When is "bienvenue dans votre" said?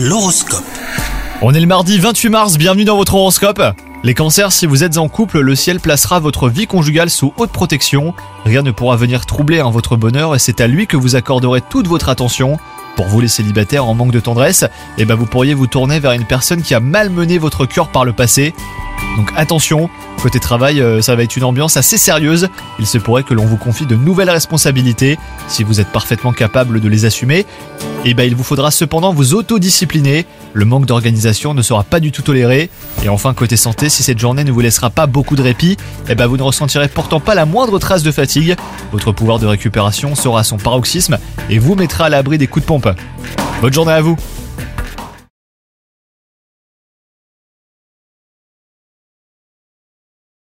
2.56-3.16